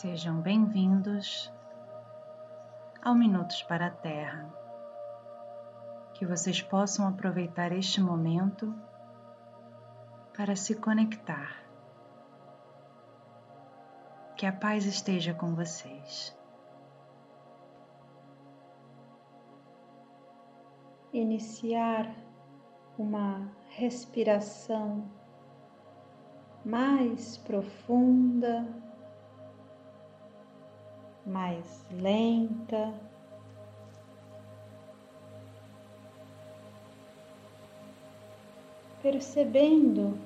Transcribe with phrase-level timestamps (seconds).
[0.00, 1.52] Sejam bem-vindos
[3.02, 4.48] ao Minutos para a Terra.
[6.14, 8.72] Que vocês possam aproveitar este momento
[10.36, 11.64] para se conectar.
[14.36, 16.32] Que a paz esteja com vocês.
[21.12, 22.08] Iniciar
[22.96, 25.10] uma respiração
[26.64, 28.87] mais profunda
[31.28, 32.92] mais lenta.
[39.02, 40.18] Percebendo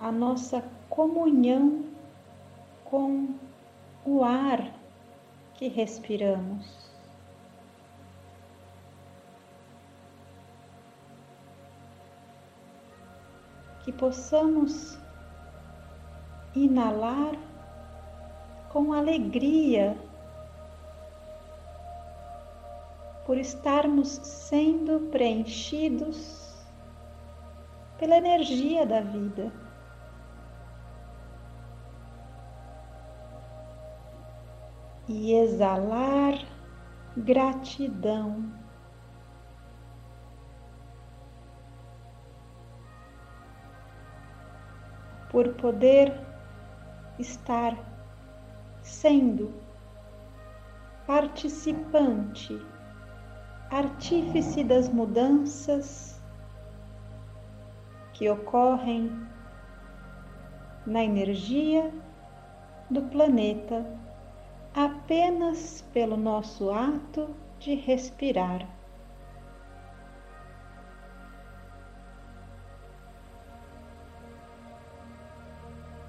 [0.00, 1.84] a nossa comunhão
[2.84, 3.34] com
[4.04, 4.72] o ar
[5.54, 6.84] que respiramos.
[13.84, 14.98] Que possamos
[16.54, 17.36] inalar
[18.74, 19.96] com alegria
[23.24, 26.52] por estarmos sendo preenchidos
[28.00, 29.52] pela energia da vida.
[35.06, 36.34] E exalar
[37.16, 38.52] gratidão.
[45.30, 46.12] Por poder
[47.20, 47.93] estar
[48.84, 49.50] sendo
[51.06, 52.60] participante,
[53.70, 56.22] artífice das mudanças
[58.12, 59.10] que ocorrem
[60.86, 61.92] na energia
[62.90, 63.84] do planeta
[64.74, 68.68] apenas pelo nosso ato de respirar.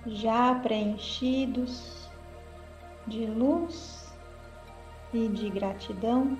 [0.05, 2.04] Já preenchidos
[3.07, 4.13] de luz
[5.13, 6.37] e de gratidão.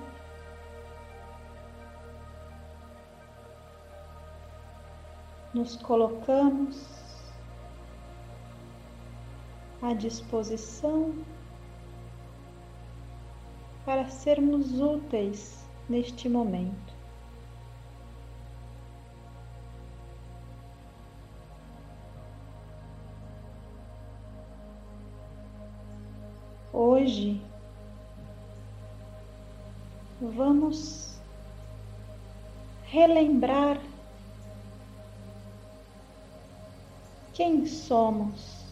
[5.54, 6.96] Nos colocamos
[9.80, 11.14] à disposição
[13.84, 16.95] para sermos úteis neste momento.
[26.96, 27.38] Hoje
[30.18, 31.18] vamos
[32.84, 33.78] relembrar
[37.34, 38.64] quem somos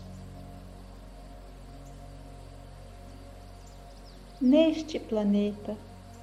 [4.41, 5.77] neste planeta,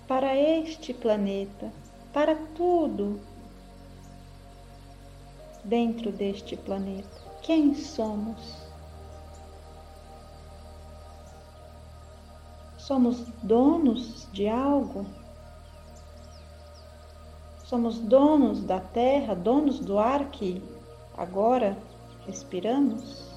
[0.08, 1.72] para este planeta,
[2.12, 3.22] para tudo
[5.64, 7.22] dentro deste planeta.
[7.44, 8.71] Quem somos?
[12.92, 15.06] Somos donos de algo?
[17.64, 20.62] Somos donos da terra, donos do ar que
[21.16, 21.78] agora
[22.28, 23.32] respiramos?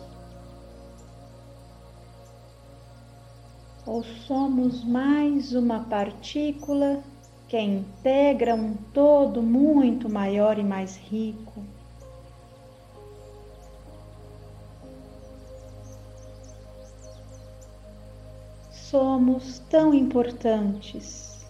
[3.87, 7.04] Ou somos mais uma partícula
[7.47, 11.62] que integra um todo muito maior e mais rico?
[18.94, 21.44] Somos tão importantes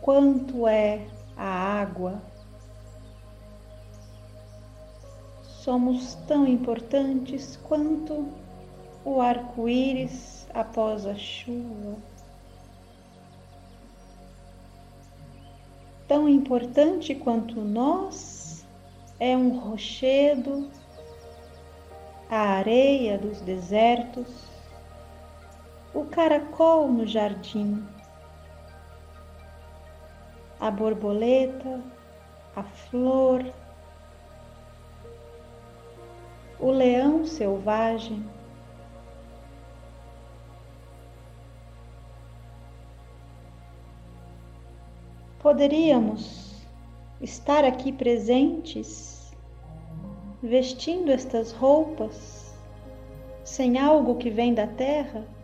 [0.00, 2.22] quanto é a água.
[5.42, 8.26] Somos tão importantes quanto
[9.04, 11.98] o arco-íris após a chuva.
[16.08, 18.66] Tão importante quanto nós
[19.20, 20.70] é um rochedo,
[22.30, 24.55] a areia dos desertos,
[25.96, 27.82] o caracol no jardim,
[30.60, 31.82] a borboleta,
[32.54, 33.42] a flor,
[36.60, 38.22] o leão selvagem.
[45.38, 46.62] Poderíamos
[47.22, 49.34] estar aqui presentes,
[50.42, 52.54] vestindo estas roupas,
[53.42, 55.35] sem algo que vem da terra?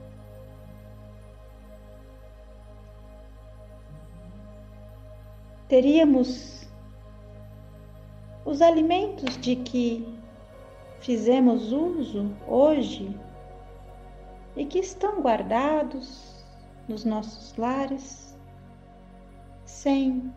[5.72, 6.68] Teríamos
[8.44, 10.06] os alimentos de que
[11.00, 13.18] fizemos uso hoje
[14.54, 16.44] e que estão guardados
[16.86, 18.38] nos nossos lares,
[19.64, 20.30] sem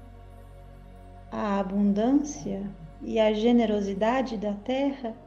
[1.30, 2.72] a abundância
[3.02, 5.18] e a generosidade da terra,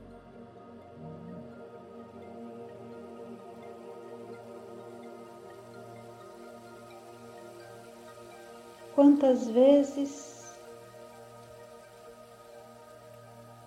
[8.99, 10.59] Quantas vezes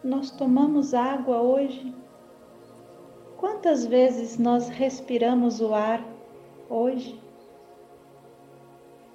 [0.04, 1.95] nós tomamos água hoje?
[3.38, 6.06] Quantas vezes nós respiramos o ar
[6.69, 7.18] hoje?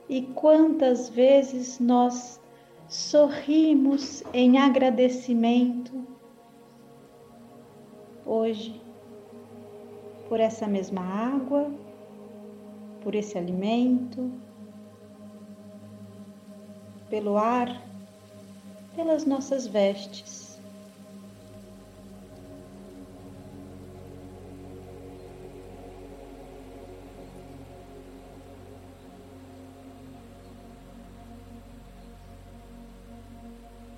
[0.09, 2.41] E quantas vezes nós
[2.89, 5.93] sorrimos em agradecimento
[8.25, 8.81] hoje
[10.31, 11.71] por essa mesma água,
[13.03, 14.46] por esse alimento,
[17.17, 17.83] pelo ar,
[18.95, 20.61] pelas nossas vestes.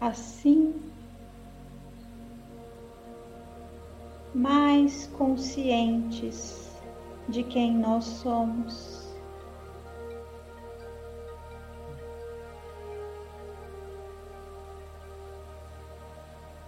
[0.01, 0.81] Assim,
[4.33, 6.71] mais conscientes
[7.29, 8.98] de quem nós somos.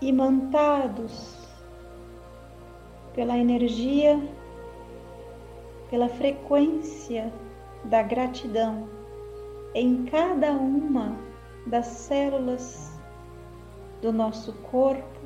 [0.00, 1.36] Imantados
[3.14, 4.18] pela energia,
[5.90, 7.32] pela frequência
[7.84, 8.88] da gratidão
[9.74, 11.16] em cada uma
[11.66, 12.98] das células
[14.00, 15.20] do nosso corpo.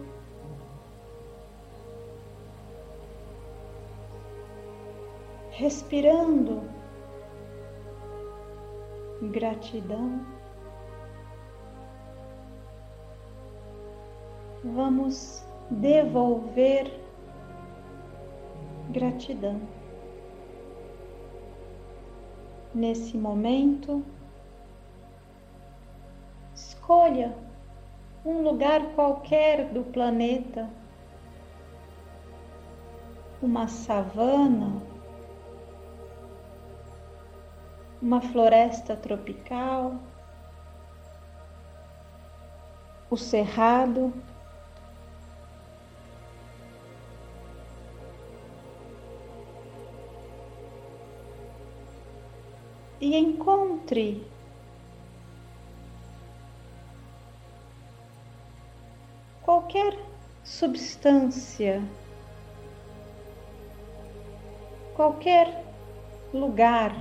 [5.51, 6.63] Respirando
[9.31, 10.34] gratidão.
[14.75, 16.91] Vamos devolver
[18.91, 19.61] gratidão.
[22.75, 24.05] Nesse momento,
[26.53, 27.37] escolha
[28.27, 30.69] um lugar qualquer do planeta,
[33.41, 34.83] uma savana,
[38.03, 39.95] uma floresta tropical,
[43.09, 44.13] o cerrado.
[53.05, 54.27] E encontre
[59.43, 59.95] qualquer
[60.43, 61.83] substância,
[64.97, 65.67] qualquer
[66.33, 66.97] lugar,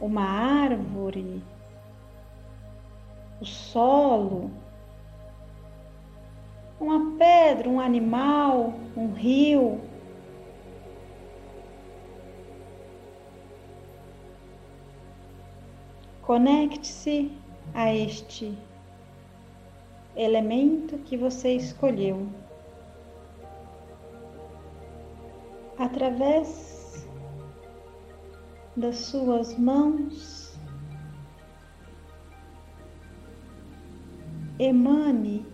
[0.00, 1.42] uma árvore,
[3.40, 4.52] o solo,
[6.78, 9.87] uma pedra, um animal, um rio.
[16.28, 17.32] Conecte-se
[17.72, 18.52] a este
[20.14, 22.28] elemento que você escolheu.
[25.78, 27.08] Através
[28.76, 30.54] das suas mãos,
[34.58, 35.46] emane,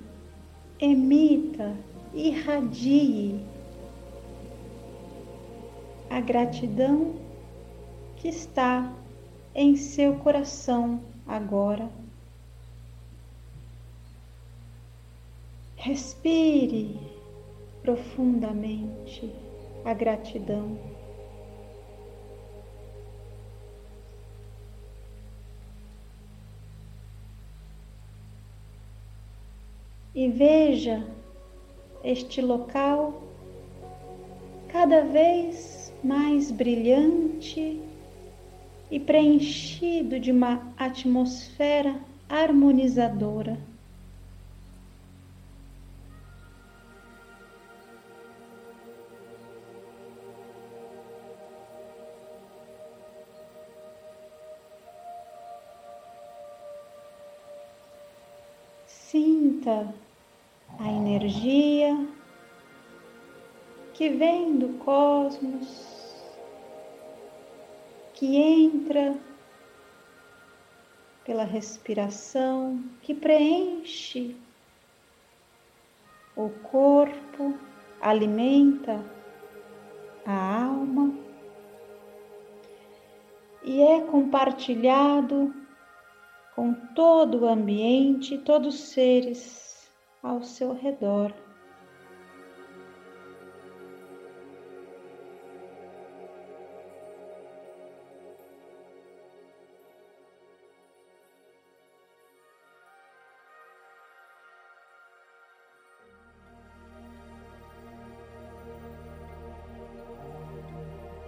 [0.80, 1.72] emita,
[2.12, 3.46] irradie
[6.10, 7.14] a gratidão
[8.16, 8.92] que está
[9.54, 11.88] em seu coração agora.
[15.76, 16.98] Respire
[17.82, 19.30] profundamente
[19.84, 20.78] a gratidão.
[30.14, 31.06] E veja
[32.02, 33.22] este local
[34.68, 37.80] cada vez mais brilhante
[38.94, 43.58] e preenchido de uma atmosfera harmonizadora.
[58.86, 59.92] Sinta
[60.78, 62.06] a energia
[63.92, 65.93] que vem do cosmos,
[68.14, 69.18] que entra
[71.24, 74.36] pela respiração, que preenche
[76.36, 77.58] o corpo,
[78.00, 79.04] alimenta
[80.24, 81.14] a alma
[83.62, 85.54] e é compartilhado
[86.54, 89.90] com todo o ambiente, todos os seres
[90.22, 91.32] ao seu redor.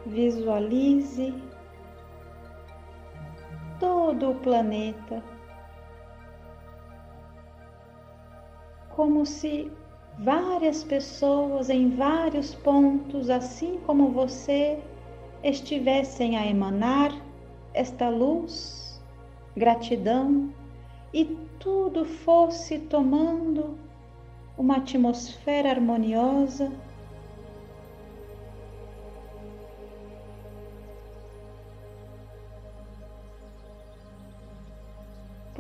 [0.07, 1.35] Visualize
[3.79, 5.23] todo o planeta,
[8.95, 9.71] como se
[10.19, 14.79] várias pessoas em vários pontos, assim como você,
[15.43, 17.13] estivessem a emanar
[17.75, 19.03] esta luz,
[19.57, 20.51] gratidão
[21.13, 21.25] e
[21.59, 23.77] tudo fosse tomando
[24.57, 26.73] uma atmosfera harmoniosa.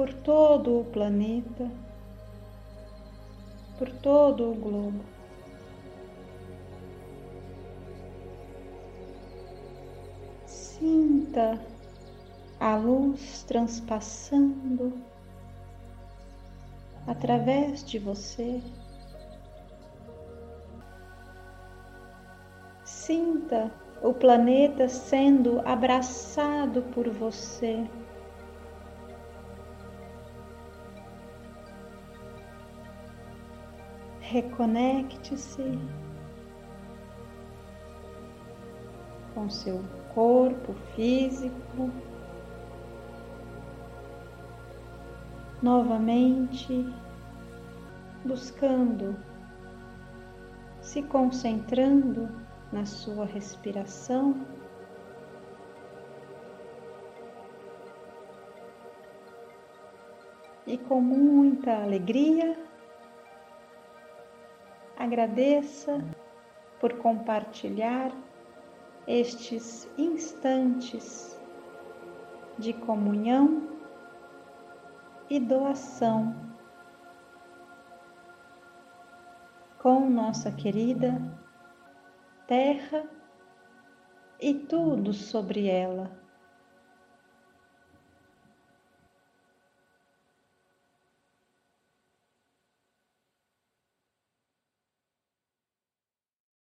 [0.06, 1.68] Por todo o planeta,
[3.76, 5.00] por todo o globo.
[10.46, 11.60] Sinta
[12.60, 14.92] a luz transpassando
[17.08, 18.62] através de você.
[22.84, 27.84] Sinta o planeta sendo abraçado por você.
[34.28, 35.78] Reconecte-se
[39.32, 39.80] com seu
[40.12, 41.92] corpo físico.
[45.62, 46.92] Novamente,
[48.24, 49.16] buscando,
[50.80, 52.28] se concentrando
[52.72, 54.44] na sua respiração.
[60.66, 62.65] E com muita alegria,
[65.06, 66.04] agradeça
[66.80, 68.12] por compartilhar
[69.06, 71.40] estes instantes
[72.58, 73.68] de comunhão
[75.30, 76.34] e doação
[79.78, 81.22] com nossa querida
[82.48, 83.08] Terra
[84.40, 86.10] e tudo sobre ela.